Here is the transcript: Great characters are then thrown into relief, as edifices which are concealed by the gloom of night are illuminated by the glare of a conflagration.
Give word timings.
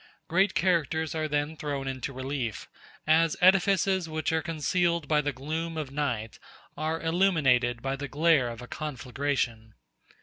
Great 0.27 0.55
characters 0.55 1.13
are 1.13 1.27
then 1.27 1.55
thrown 1.55 1.87
into 1.87 2.11
relief, 2.11 2.67
as 3.05 3.37
edifices 3.39 4.09
which 4.09 4.31
are 4.31 4.41
concealed 4.41 5.07
by 5.07 5.21
the 5.21 5.31
gloom 5.31 5.77
of 5.77 5.91
night 5.91 6.39
are 6.75 6.99
illuminated 6.99 7.83
by 7.83 7.95
the 7.95 8.07
glare 8.07 8.47
of 8.47 8.63
a 8.63 8.67
conflagration. 8.67 9.75